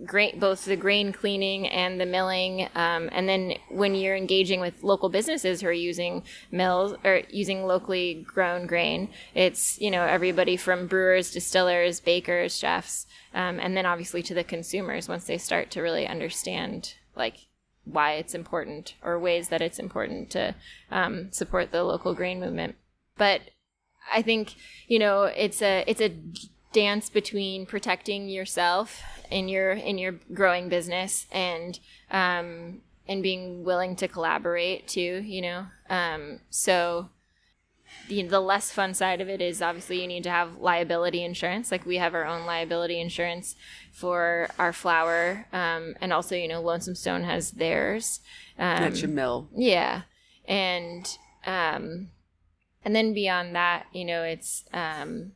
grain 0.04 0.40
both 0.40 0.64
the 0.64 0.74
grain 0.74 1.12
cleaning 1.12 1.68
and 1.68 2.00
the 2.00 2.06
milling 2.06 2.68
um, 2.74 3.08
and 3.12 3.28
then 3.28 3.54
when 3.70 3.94
you're 3.94 4.16
engaging 4.16 4.60
with 4.60 4.82
local 4.82 5.08
businesses 5.08 5.60
who 5.60 5.68
are 5.68 5.72
using 5.72 6.24
mills 6.50 6.96
or 7.04 7.22
using 7.30 7.64
locally 7.64 8.26
grown 8.26 8.66
grain 8.66 9.08
it's 9.36 9.80
you 9.80 9.92
know 9.92 10.02
everybody 10.02 10.56
from 10.56 10.88
brewers 10.88 11.30
distillers 11.30 12.00
bakers 12.00 12.58
chefs 12.58 13.06
um, 13.34 13.60
and 13.60 13.76
then 13.76 13.86
obviously 13.86 14.20
to 14.20 14.34
the 14.34 14.42
consumers 14.42 15.08
once 15.08 15.26
they 15.26 15.38
start 15.38 15.70
to 15.70 15.80
really 15.80 16.08
understand 16.08 16.94
like 17.14 17.46
why 17.84 18.12
it's 18.12 18.34
important 18.34 18.94
or 19.02 19.18
ways 19.18 19.48
that 19.48 19.62
it's 19.62 19.78
important 19.78 20.30
to 20.30 20.54
um, 20.90 21.30
support 21.30 21.70
the 21.70 21.84
local 21.84 22.14
grain 22.14 22.40
movement. 22.40 22.76
But 23.16 23.42
i 24.12 24.22
think 24.22 24.54
you 24.88 24.98
know 24.98 25.24
it's 25.24 25.62
a 25.62 25.84
it's 25.86 26.00
a 26.00 26.14
dance 26.74 27.08
between 27.08 27.64
protecting 27.64 28.28
yourself 28.28 29.02
in 29.30 29.48
your 29.48 29.72
in 29.72 29.96
your 29.96 30.12
growing 30.34 30.68
business 30.68 31.26
and 31.32 31.78
um, 32.10 32.82
and 33.08 33.22
being 33.22 33.64
willing 33.64 33.96
to 33.96 34.08
collaborate 34.08 34.86
too. 34.86 35.22
You 35.24 35.40
know, 35.42 35.66
um, 35.88 36.40
so 36.50 37.08
the, 38.08 38.22
the 38.22 38.40
less 38.40 38.70
fun 38.70 38.92
side 38.92 39.20
of 39.20 39.28
it 39.28 39.40
is 39.40 39.62
obviously 39.62 40.02
you 40.02 40.08
need 40.08 40.24
to 40.24 40.30
have 40.30 40.58
liability 40.58 41.24
insurance. 41.24 41.70
Like 41.70 41.86
we 41.86 41.96
have 41.96 42.14
our 42.14 42.26
own 42.26 42.44
liability 42.44 43.00
insurance 43.00 43.54
for 43.92 44.48
our 44.58 44.72
flour, 44.72 45.46
um, 45.52 45.94
and 46.00 46.12
also 46.12 46.34
you 46.34 46.48
know 46.48 46.60
Lonesome 46.60 46.96
Stone 46.96 47.22
has 47.22 47.52
theirs. 47.52 48.20
Um, 48.58 48.82
That's 48.82 49.00
your 49.00 49.10
mill. 49.10 49.48
yeah, 49.54 50.02
and 50.46 51.16
um, 51.46 52.08
and 52.84 52.94
then 52.94 53.14
beyond 53.14 53.54
that, 53.54 53.86
you 53.92 54.04
know, 54.04 54.22
it's 54.22 54.64
um, 54.72 55.32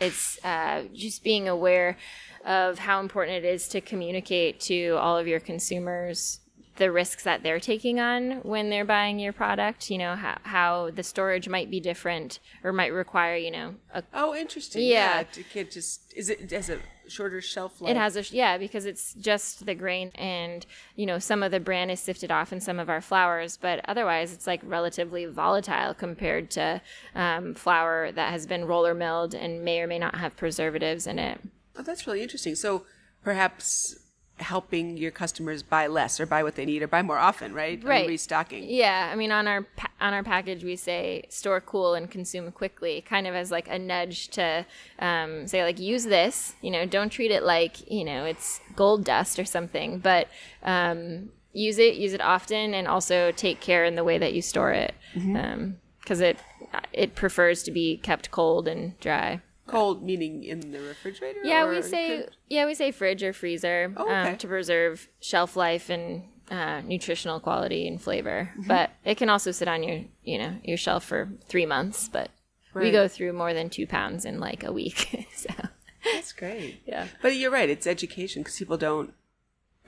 it's 0.00 0.42
uh, 0.44 0.84
just 0.92 1.22
being 1.22 1.48
aware 1.48 1.96
of 2.44 2.78
how 2.78 3.00
important 3.00 3.44
it 3.44 3.44
is 3.44 3.68
to 3.68 3.80
communicate 3.80 4.60
to 4.60 4.96
all 5.00 5.16
of 5.16 5.26
your 5.26 5.40
consumers 5.40 6.40
the 6.76 6.90
risks 6.90 7.22
that 7.22 7.42
they're 7.44 7.60
taking 7.60 8.00
on 8.00 8.32
when 8.42 8.68
they're 8.68 8.84
buying 8.84 9.18
your 9.18 9.32
product. 9.32 9.90
You 9.90 9.98
know 9.98 10.16
how 10.16 10.38
how 10.42 10.90
the 10.90 11.02
storage 11.02 11.48
might 11.48 11.70
be 11.70 11.80
different 11.80 12.40
or 12.64 12.72
might 12.72 12.92
require 12.92 13.36
you 13.36 13.50
know 13.50 13.74
a 13.92 14.02
Oh, 14.12 14.34
interesting. 14.34 14.82
Yeah. 14.82 15.24
Yeah. 15.36 15.44
It 15.54 15.70
just 15.70 16.12
is 16.16 16.28
it 16.28 16.50
has 16.50 16.70
a 16.70 16.80
shorter 17.08 17.40
shelf 17.40 17.80
life. 17.80 17.90
It 17.90 17.96
has 17.96 18.16
a 18.16 18.22
yeah 18.34 18.58
because 18.58 18.86
it's 18.86 19.14
just 19.14 19.66
the 19.66 19.74
grain 19.74 20.10
and 20.14 20.64
you 20.96 21.06
know 21.06 21.18
some 21.18 21.42
of 21.42 21.50
the 21.50 21.60
bran 21.60 21.90
is 21.90 22.00
sifted 22.00 22.30
off 22.30 22.52
in 22.52 22.60
some 22.60 22.78
of 22.78 22.88
our 22.88 23.00
flours, 23.00 23.56
but 23.56 23.80
otherwise 23.86 24.32
it's 24.32 24.46
like 24.46 24.60
relatively 24.64 25.26
volatile 25.26 25.94
compared 25.94 26.50
to 26.52 26.80
um, 27.14 27.54
flour 27.54 28.12
that 28.12 28.30
has 28.30 28.46
been 28.46 28.66
roller 28.66 28.94
milled 28.94 29.34
and 29.34 29.64
may 29.64 29.80
or 29.80 29.86
may 29.86 29.98
not 29.98 30.16
have 30.16 30.36
preservatives 30.36 31.06
in 31.06 31.18
it. 31.18 31.40
Oh, 31.76 31.82
that's 31.82 32.06
really 32.06 32.22
interesting. 32.22 32.54
So 32.54 32.84
perhaps 33.22 33.96
helping 34.38 34.96
your 34.96 35.12
customers 35.12 35.62
buy 35.62 35.86
less 35.86 36.18
or 36.18 36.26
buy 36.26 36.42
what 36.42 36.56
they 36.56 36.64
need 36.64 36.82
or 36.82 36.88
buy 36.88 37.02
more 37.02 37.18
often, 37.18 37.54
right? 37.54 37.82
Right. 37.84 38.06
restocking. 38.06 38.64
Yeah, 38.68 39.10
I 39.12 39.16
mean 39.16 39.30
on 39.30 39.46
our 39.46 39.62
pa- 39.62 39.90
on 40.00 40.12
our 40.12 40.24
package 40.24 40.64
we 40.64 40.76
say 40.76 41.24
store 41.28 41.60
cool 41.60 41.94
and 41.94 42.10
consume 42.10 42.50
quickly, 42.50 43.00
kind 43.00 43.26
of 43.26 43.34
as 43.34 43.50
like 43.50 43.68
a 43.68 43.78
nudge 43.78 44.28
to 44.30 44.66
um, 44.98 45.46
say 45.46 45.62
like 45.62 45.78
use 45.78 46.04
this. 46.04 46.54
You 46.62 46.70
know, 46.72 46.84
don't 46.84 47.10
treat 47.10 47.30
it 47.30 47.44
like 47.44 47.90
you 47.90 48.04
know 48.04 48.24
it's 48.24 48.60
gold 48.74 49.04
dust 49.04 49.38
or 49.38 49.44
something, 49.44 49.98
but 50.00 50.28
um, 50.64 51.30
use 51.52 51.78
it, 51.78 51.94
use 51.94 52.12
it 52.12 52.20
often, 52.20 52.74
and 52.74 52.88
also 52.88 53.30
take 53.30 53.60
care 53.60 53.84
in 53.84 53.94
the 53.94 54.04
way 54.04 54.18
that 54.18 54.34
you 54.34 54.42
store 54.42 54.72
it, 54.72 54.94
because 55.14 56.20
it 56.20 56.38
it 56.92 57.14
prefers 57.14 57.62
to 57.62 57.70
be 57.70 57.96
kept 57.98 58.30
cold 58.32 58.66
and 58.66 58.98
dry. 58.98 59.40
Cold 59.66 60.02
meaning 60.02 60.44
in 60.44 60.72
the 60.72 60.80
refrigerator? 60.80 61.40
Yeah, 61.44 61.68
we 61.68 61.80
say 61.82 62.18
could- 62.24 62.36
yeah 62.48 62.66
we 62.66 62.74
say 62.74 62.90
fridge 62.90 63.22
or 63.22 63.32
freezer 63.32 63.92
Oh, 63.96 64.04
okay. 64.04 64.30
um, 64.30 64.36
to 64.38 64.46
preserve 64.46 65.08
shelf 65.20 65.56
life 65.56 65.88
and 65.88 66.24
uh, 66.50 66.82
nutritional 66.84 67.40
quality 67.40 67.88
and 67.88 68.00
flavor. 68.00 68.50
Mm-hmm. 68.52 68.68
But 68.68 68.90
it 69.04 69.16
can 69.16 69.30
also 69.30 69.50
sit 69.52 69.66
on 69.68 69.82
your 69.82 70.00
you 70.22 70.38
know 70.38 70.56
your 70.62 70.76
shelf 70.76 71.04
for 71.04 71.30
three 71.48 71.64
months. 71.66 72.08
But 72.08 72.30
we 72.74 72.90
go 72.90 73.06
through 73.08 73.32
more 73.32 73.54
than 73.54 73.70
two 73.70 73.86
pounds 73.86 74.24
in 74.24 74.40
like 74.40 74.64
a 74.64 74.72
week. 74.72 75.26
so 75.34 75.48
That's 76.12 76.32
great. 76.32 76.82
yeah, 76.86 77.06
But 77.22 77.36
you're 77.36 77.50
right. 77.52 77.70
It's 77.70 77.86
education 77.86 78.42
because 78.42 78.58
people 78.58 78.76
don't. 78.76 79.14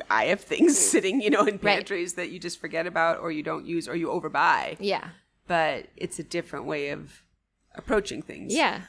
I 0.09 0.27
have 0.27 0.41
things 0.41 0.79
sitting, 0.79 1.21
you 1.21 1.29
know, 1.31 1.41
in 1.47 1.55
Right. 1.55 1.63
pantries 1.77 2.15
that 2.15 2.31
you 2.31 2.39
just 2.39 2.61
forget 2.61 2.87
about, 2.87 3.19
or 3.21 3.31
you 3.33 3.43
don't 3.43 3.67
use, 3.67 3.89
or 3.89 3.97
you 3.97 4.09
overbuy. 4.09 4.77
yeah, 4.79 5.09
But 5.47 5.87
it's 5.97 6.19
a 6.19 6.23
different 6.23 6.65
way 6.67 6.91
of 6.91 7.23
approaching 7.75 8.23
things. 8.23 8.55
yeah. 8.55 8.83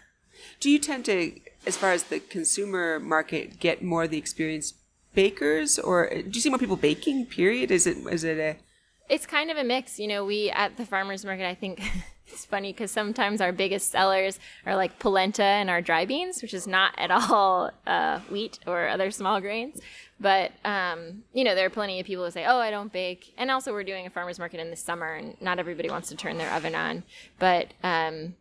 Do 0.60 0.70
you 0.70 0.80
tend 0.80 1.06
to, 1.06 1.40
as 1.66 1.78
far 1.78 1.92
as 1.92 2.04
the 2.04 2.20
consumer 2.20 3.00
market, 3.00 3.60
get 3.60 3.84
more 3.84 4.08
the 4.08 4.18
experienced 4.18 4.76
bakers, 5.14 5.80
or 5.80 6.10
do 6.10 6.30
you 6.32 6.42
see 6.42 6.50
more 6.50 6.60
people 6.60 6.76
baking? 6.76 7.26
Period. 7.26 7.72
Is 7.72 7.88
it 7.88 7.98
is 8.12 8.24
it 8.24 8.38
a 8.38 8.58
It's 9.10 9.26
kind 9.26 9.50
of 9.50 9.58
a 9.58 9.64
mix. 9.64 10.00
You 10.00 10.08
know, 10.08 10.26
we 10.26 10.50
at 10.52 10.78
the 10.78 10.86
farmers 10.86 11.26
market, 11.26 11.48
I 11.48 11.56
think 11.56 11.82
it's 12.28 12.46
funny 12.46 12.74
because 12.74 12.92
sometimes 12.92 13.42
our 13.42 13.52
biggest 13.52 13.92
sellers 13.92 14.40
are 14.66 14.76
like 14.76 15.00
polenta 15.00 15.44
and 15.44 15.70
our 15.70 15.82
dry 15.82 16.06
beans, 16.06 16.42
which 16.42 16.54
is 16.54 16.68
not 16.68 16.94
at 16.98 17.12
all 17.12 17.72
uh, 17.86 18.20
wheat 18.30 18.60
or 18.68 18.88
other 18.88 19.12
small 19.12 19.42
grains. 19.42 19.80
But, 20.20 20.52
um, 20.66 21.24
you 21.34 21.44
know, 21.44 21.54
there 21.54 21.66
are 21.66 21.72
plenty 21.72 22.00
of 22.00 22.06
people 22.06 22.26
who 22.26 22.32
say, 22.32 22.46
oh, 22.46 22.58
I 22.58 22.72
don't 22.72 22.92
bake. 22.92 23.34
And 23.38 23.52
also, 23.52 23.72
we're 23.72 23.84
doing 23.84 24.08
a 24.08 24.10
farmers 24.10 24.40
market 24.40 24.60
in 24.60 24.72
the 24.72 24.76
summer, 24.76 25.14
and 25.14 25.40
not 25.42 25.60
everybody 25.60 25.90
wants 25.90 26.10
to 26.10 26.16
turn 26.16 26.38
their 26.38 26.52
oven 26.52 26.74
on. 26.74 27.04
But 27.38 27.74
um, 27.84 28.36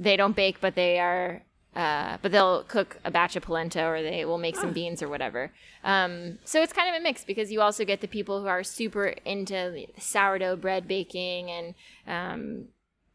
they 0.00 0.16
don't 0.16 0.34
bake, 0.34 0.60
but 0.60 0.74
they 0.74 0.98
are. 0.98 1.42
Uh, 1.76 2.18
but 2.20 2.32
they'll 2.32 2.64
cook 2.64 2.98
a 3.04 3.12
batch 3.12 3.36
of 3.36 3.44
polenta 3.44 3.86
or 3.86 4.02
they 4.02 4.24
will 4.24 4.38
make 4.38 4.56
some 4.56 4.72
beans 4.72 5.04
or 5.04 5.08
whatever. 5.08 5.52
Um, 5.84 6.40
so 6.44 6.60
it's 6.60 6.72
kind 6.72 6.92
of 6.92 7.00
a 7.00 7.02
mix 7.02 7.22
because 7.22 7.52
you 7.52 7.60
also 7.60 7.84
get 7.84 8.00
the 8.00 8.08
people 8.08 8.40
who 8.40 8.48
are 8.48 8.64
super 8.64 9.14
into 9.24 9.86
sourdough 9.96 10.56
bread 10.56 10.88
baking 10.88 11.48
and 11.48 11.74
um, 12.08 12.64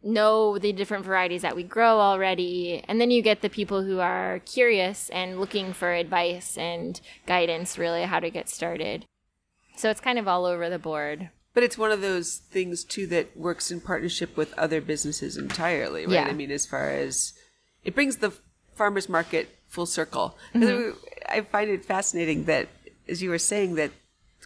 know 0.01 0.57
the 0.57 0.71
different 0.71 1.03
varieties 1.03 1.41
that 1.41 1.55
we 1.55 1.63
grow 1.63 1.99
already. 1.99 2.81
And 2.87 3.01
then 3.01 3.11
you 3.11 3.21
get 3.21 3.41
the 3.41 3.49
people 3.49 3.83
who 3.83 3.99
are 3.99 4.39
curious 4.45 5.09
and 5.09 5.37
looking 5.37 5.73
for 5.73 5.91
advice 5.91 6.57
and 6.57 7.01
guidance, 7.25 7.77
really, 7.77 8.03
how 8.03 8.21
to 8.21 8.29
get 8.29 8.47
started. 8.47 9.05
So 9.75 9.89
it's 9.89 9.99
kind 9.99 10.17
of 10.17 10.29
all 10.29 10.45
over 10.45 10.69
the 10.69 10.79
board. 10.79 11.29
But 11.55 11.63
it's 11.63 11.77
one 11.77 11.91
of 11.91 12.01
those 12.01 12.37
things 12.37 12.83
too 12.83 13.07
that 13.07 13.35
works 13.35 13.71
in 13.71 13.81
partnership 13.81 14.37
with 14.37 14.53
other 14.59 14.79
businesses 14.81 15.37
entirely, 15.37 16.05
right? 16.05 16.13
Yeah. 16.13 16.27
I 16.27 16.33
mean, 16.33 16.51
as 16.51 16.67
far 16.67 16.89
as 16.89 17.33
it 17.83 17.95
brings 17.95 18.17
the 18.17 18.31
farmers 18.75 19.09
market 19.09 19.49
full 19.67 19.85
circle. 19.87 20.37
Mm-hmm. 20.53 20.97
I 21.27 21.41
find 21.41 21.69
it 21.71 21.83
fascinating 21.85 22.43
that, 22.45 22.67
as 23.07 23.21
you 23.23 23.29
were 23.29 23.39
saying, 23.39 23.75
that 23.75 23.91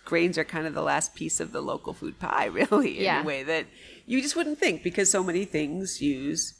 grains 0.05 0.37
are 0.37 0.43
kind 0.45 0.65
of 0.65 0.73
the 0.73 0.81
last 0.81 1.13
piece 1.15 1.39
of 1.39 1.51
the 1.51 1.61
local 1.61 1.93
food 1.93 2.19
pie, 2.19 2.45
really, 2.59 2.97
in 2.99 3.03
Yeah. 3.03 3.21
a 3.21 3.25
way 3.25 3.43
that 3.43 3.65
you 4.05 4.21
just 4.21 4.35
wouldn't 4.35 4.59
think 4.59 4.81
because 4.83 5.09
so 5.11 5.23
many 5.23 5.45
things 5.45 6.01
use 6.01 6.53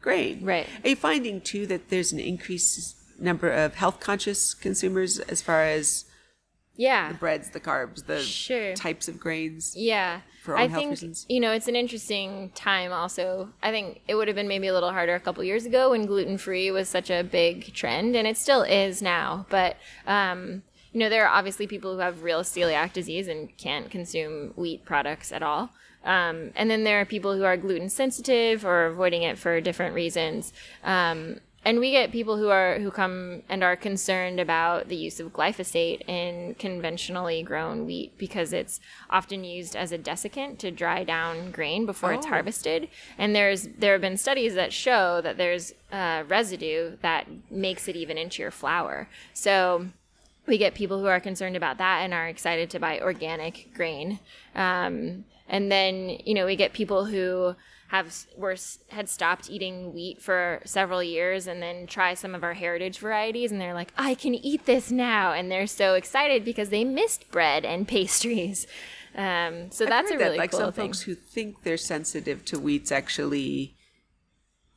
grain. 0.00 0.44
Right. 0.44 0.68
Are 0.84 0.88
you 0.90 0.96
finding 0.96 1.40
too 1.40 1.66
that 1.66 1.88
there's 1.88 2.12
an 2.12 2.20
increased 2.20 2.96
number 3.18 3.48
of 3.50 3.74
health 3.74 4.00
conscious 4.00 4.54
consumers 4.54 5.18
as 5.20 5.40
far 5.40 5.62
as 5.62 6.04
Yeah. 6.76 7.08
The 7.12 7.14
breads, 7.18 7.50
the 7.50 7.60
carbs, 7.60 8.06
the 8.06 8.20
Sure. 8.20 8.74
types 8.74 9.08
of 9.08 9.20
grains? 9.20 9.74
Yeah. 9.76 10.20
for 10.42 10.58
I 10.58 10.66
health 10.66 10.74
think, 10.80 10.90
reasons? 10.90 11.24
you 11.28 11.40
know, 11.40 11.52
it's 11.52 11.68
an 11.68 11.76
interesting 11.76 12.50
time 12.54 12.92
also. 12.92 13.48
I 13.62 13.70
think 13.70 14.02
it 14.06 14.14
would 14.14 14.28
have 14.28 14.34
been 14.34 14.48
maybe 14.48 14.66
a 14.66 14.74
little 14.74 14.90
harder 14.90 15.14
a 15.14 15.20
couple 15.20 15.42
years 15.42 15.64
ago 15.64 15.90
when 15.92 16.04
gluten 16.04 16.36
free 16.36 16.70
was 16.70 16.86
such 16.88 17.08
a 17.10 17.22
big 17.24 17.72
trend, 17.72 18.14
and 18.14 18.26
it 18.28 18.36
still 18.36 18.60
is 18.62 19.00
now. 19.00 19.46
But, 19.48 19.76
um, 20.06 20.62
you 20.92 21.00
know, 21.00 21.08
there 21.08 21.24
are 21.26 21.34
obviously 21.34 21.66
people 21.66 21.94
who 21.94 22.00
have 22.00 22.22
real 22.22 22.40
celiac 22.42 22.92
disease 22.92 23.26
and 23.26 23.56
can't 23.56 23.90
consume 23.90 24.52
wheat 24.54 24.84
products 24.84 25.32
at 25.32 25.42
all. 25.42 25.70
Um, 26.04 26.50
and 26.54 26.70
then 26.70 26.84
there 26.84 27.00
are 27.00 27.06
people 27.06 27.34
who 27.34 27.44
are 27.44 27.56
gluten 27.56 27.88
sensitive 27.88 28.66
or 28.66 28.84
avoiding 28.84 29.22
it 29.22 29.38
for 29.38 29.58
different 29.62 29.94
reasons. 29.94 30.52
Um, 30.84 31.40
and 31.64 31.78
we 31.80 31.90
get 31.90 32.12
people 32.12 32.36
who 32.36 32.48
are 32.48 32.78
who 32.78 32.90
come 32.90 33.42
and 33.48 33.64
are 33.64 33.76
concerned 33.76 34.38
about 34.38 34.88
the 34.88 34.96
use 34.96 35.18
of 35.20 35.32
glyphosate 35.32 36.06
in 36.08 36.54
conventionally 36.58 37.42
grown 37.42 37.86
wheat 37.86 38.16
because 38.18 38.52
it's 38.52 38.80
often 39.10 39.44
used 39.44 39.74
as 39.74 39.90
a 39.92 39.98
desiccant 39.98 40.58
to 40.58 40.70
dry 40.70 41.04
down 41.04 41.50
grain 41.50 41.86
before 41.86 42.12
it's 42.12 42.26
Oh. 42.26 42.30
harvested. 42.30 42.88
And 43.16 43.34
there's 43.34 43.68
there 43.78 43.92
have 43.92 44.00
been 44.00 44.16
studies 44.16 44.54
that 44.54 44.72
show 44.72 45.20
that 45.22 45.36
there's 45.36 45.72
uh, 45.90 46.24
residue 46.28 46.96
that 47.02 47.26
makes 47.50 47.88
it 47.88 47.96
even 47.96 48.18
into 48.18 48.42
your 48.42 48.50
flour. 48.50 49.08
So 49.32 49.86
we 50.46 50.58
get 50.58 50.74
people 50.74 51.00
who 51.00 51.06
are 51.06 51.20
concerned 51.20 51.56
about 51.56 51.78
that 51.78 52.00
and 52.02 52.12
are 52.12 52.28
excited 52.28 52.68
to 52.70 52.78
buy 52.78 53.00
organic 53.00 53.68
grain. 53.74 54.18
Um, 54.54 55.24
and 55.48 55.70
then, 55.72 56.18
you 56.24 56.34
know, 56.34 56.44
we 56.46 56.56
get 56.56 56.72
people 56.72 57.06
who 57.06 57.54
have 57.88 58.26
were 58.36 58.56
had 58.88 59.08
stopped 59.08 59.48
eating 59.50 59.92
wheat 59.94 60.20
for 60.20 60.60
several 60.64 61.02
years 61.02 61.46
and 61.46 61.62
then 61.62 61.86
try 61.86 62.14
some 62.14 62.34
of 62.34 62.42
our 62.42 62.54
heritage 62.54 62.98
varieties 62.98 63.52
and 63.52 63.60
they're 63.60 63.74
like 63.74 63.92
I 63.96 64.14
can 64.14 64.34
eat 64.34 64.66
this 64.66 64.90
now 64.90 65.32
and 65.32 65.50
they're 65.50 65.66
so 65.66 65.94
excited 65.94 66.44
because 66.44 66.70
they 66.70 66.84
missed 66.84 67.30
bread 67.30 67.64
and 67.64 67.86
pastries. 67.94 68.66
Um, 69.16 69.70
so 69.70 69.84
I've 69.84 69.90
that's 69.90 70.10
a 70.10 70.16
really 70.18 70.30
that, 70.30 70.38
like 70.38 70.50
cool 70.50 70.60
some 70.60 70.72
thing. 70.72 70.86
folks 70.86 71.02
who 71.02 71.14
think 71.14 71.62
they're 71.62 71.76
sensitive 71.76 72.44
to 72.46 72.58
wheats 72.58 72.90
actually 72.90 73.76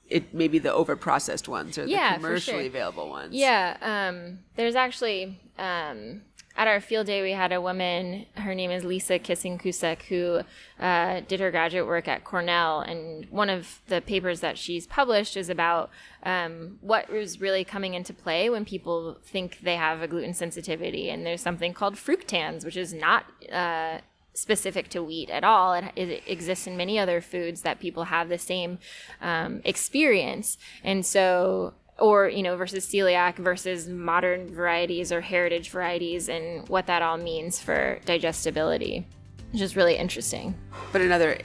it 0.10 0.34
maybe 0.34 0.60
the 0.60 0.72
over 0.72 0.96
processed 0.96 1.48
ones 1.50 1.78
or 1.78 1.86
Yeah, 1.86 2.14
the 2.14 2.24
commercially 2.24 2.58
sure. 2.60 2.68
available 2.68 3.10
ones. 3.10 3.34
Yeah, 3.34 3.78
um, 3.82 4.40
there's 4.56 4.76
actually 4.76 5.40
um, 5.58 6.22
at 6.58 6.68
our 6.68 6.82
field 6.82 7.06
day 7.06 7.22
we 7.22 7.32
had 7.32 7.54
a 7.54 7.62
woman. 7.62 8.26
Her 8.34 8.56
name 8.56 8.72
is 8.72 8.84
Lisa 8.84 9.20
Kissing 9.20 9.60
Kucek, 9.60 10.02
who 10.04 10.42
uh, 10.84 11.22
did 11.28 11.40
her 11.40 11.52
graduate 11.52 11.86
work 11.86 12.08
at 12.08 12.24
Cornell, 12.24 12.82
and 12.82 13.26
one 13.30 13.50
of 13.50 13.82
the 13.88 14.02
papers 14.02 14.40
that 14.42 14.58
she's 14.58 14.88
published 14.88 15.38
is 15.38 15.50
about 15.50 15.92
um, 16.24 16.80
what 16.82 17.10
is 17.12 17.40
really 17.40 17.64
coming 17.64 17.94
into 17.94 18.12
play 18.12 18.50
when 18.50 18.66
people 18.66 19.18
think 19.24 19.60
they 19.62 19.76
have 19.76 20.02
a 20.02 20.08
gluten 20.08 20.34
sensitivity, 20.34 21.12
and 21.12 21.26
there's 21.26 21.42
something 21.42 21.74
called 21.74 21.96
fructans, 21.96 22.66
which 22.66 22.78
is 22.78 22.94
not. 22.94 23.26
Uh, 23.52 24.00
specific 24.34 24.88
to 24.88 25.02
wheat 25.02 25.32
at 25.32 25.44
all. 25.44 25.74
It, 25.74 25.86
it 25.96 26.22
exists 26.28 26.68
in 26.68 26.78
many 26.78 27.00
other 27.00 27.22
foods 27.22 27.64
that 27.64 27.80
people 27.80 28.04
have 28.04 28.30
the 28.30 28.38
same 28.38 28.78
um, 29.20 29.62
experience. 29.66 30.60
And 30.84 31.04
so, 31.04 31.74
or, 32.00 32.27
you 32.30 32.44
know, 32.44 32.56
versus 32.56 32.86
celiac 32.86 33.36
versus 33.38 33.88
modern 33.88 34.54
varieties 34.54 35.12
or 35.12 35.22
heritage 35.22 35.70
varieties 35.70 36.30
and 36.30 36.68
what 36.70 36.88
that 36.88 37.01
all 37.01 37.18
means 37.18 37.60
for 37.60 38.00
digestibility, 38.06 39.06
which 39.51 39.62
is 39.62 39.75
really 39.75 39.96
interesting. 39.96 40.54
But 40.92 41.01
another 41.01 41.39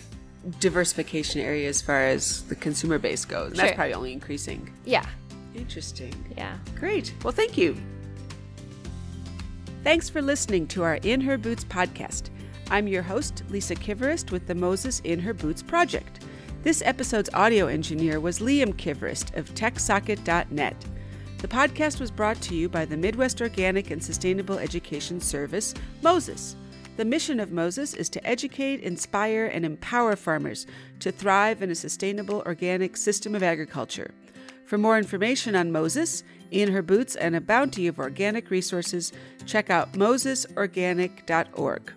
diversification 0.61 1.41
area 1.41 1.69
as 1.69 1.81
far 1.81 2.01
as 2.07 2.43
the 2.45 2.55
consumer 2.57 2.99
base 2.99 3.25
goes. 3.25 3.51
And 3.51 3.57
That's 3.59 3.69
Sure. 3.71 3.77
probably 3.77 3.95
only 3.95 4.13
increasing. 4.13 4.71
Yeah. 4.85 5.07
Interesting. 5.55 6.13
Yeah. 6.37 6.57
Great. 6.75 7.15
Well, 7.23 7.33
thank 7.33 7.57
you. 7.57 7.77
Thanks 9.85 10.09
for 10.09 10.23
listening 10.23 10.67
to 10.69 10.83
our 10.85 10.97
In 11.03 11.21
Her 11.21 11.37
Boots 11.37 11.65
podcast. 11.65 12.31
I'm 12.71 12.87
your 12.89 13.03
host, 13.03 13.43
Lisa 13.51 13.75
Kivirist, 13.75 14.31
with 14.31 14.47
the 14.47 14.55
Moses 14.55 15.01
In 15.01 15.19
Her 15.19 15.35
Boots 15.35 15.63
project. 15.63 16.21
This 16.63 16.81
episode's 16.85 17.29
audio 17.35 17.67
engineer 17.67 18.21
was 18.21 18.39
Liam 18.39 18.73
Kivirist 18.75 19.37
of 19.37 19.53
TechSocket.net. 19.53 20.77
The 21.39 21.49
podcast 21.49 21.99
was 21.99 22.13
brought 22.13 22.41
to 22.43 22.55
you 22.55 22.69
by 22.69 22.85
the 22.85 22.97
Midwest 22.97 23.43
Organic 23.43 23.91
and 23.91 24.01
Sustainable 24.01 24.61
Education 24.61 25.21
Service, 25.21 25.75
Moses. 26.03 26.55
The 26.97 27.05
mission 27.05 27.41
of 27.41 27.51
Moses 27.51 27.95
is 27.95 28.09
to 28.11 28.25
educate, 28.25 28.79
inspire, 28.79 29.47
and 29.47 29.65
empower 29.65 30.15
farmers 30.15 30.69
to 31.01 31.11
thrive 31.11 31.63
in 31.63 31.73
a 31.73 31.75
sustainable 31.75 32.45
organic 32.47 32.97
system 32.97 33.35
of 33.35 33.43
agriculture. 33.43 34.15
For 34.65 34.79
more 34.79 34.99
information 34.99 35.57
on 35.57 35.73
Moses, 35.73 36.23
In 36.53 36.71
Her 36.71 36.83
Boots, 36.83 37.17
and 37.17 37.35
a 37.35 37.41
bounty 37.41 37.89
of 37.89 37.99
organic 37.99 38.51
resources, 38.51 39.13
check 39.47 39.69
out 39.69 39.95
mosesorganic.org. 39.95 41.93